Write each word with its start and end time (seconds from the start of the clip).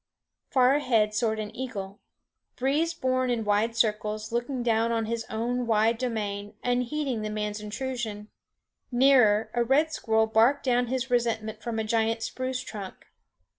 Far 0.49 0.71
overhead 0.77 1.13
soared 1.13 1.37
an 1.39 1.55
eagle, 1.55 1.99
breeze 2.55 2.91
borne 2.91 3.29
in 3.29 3.45
wide 3.45 3.75
circles, 3.75 4.31
looking 4.31 4.63
down 4.63 4.91
on 4.91 5.05
his 5.05 5.27
own 5.29 5.67
wide 5.67 5.99
domain, 5.99 6.55
unheeding 6.63 7.21
the 7.21 7.29
man's 7.29 7.61
intrusion. 7.61 8.29
Nearer, 8.91 9.51
a 9.53 9.63
red 9.63 9.93
squirrel 9.93 10.25
barked 10.25 10.63
down 10.65 10.87
his 10.87 11.11
resentment 11.11 11.61
from 11.61 11.77
a 11.77 11.83
giant 11.83 12.23
spruce 12.23 12.61
trunk. 12.63 13.09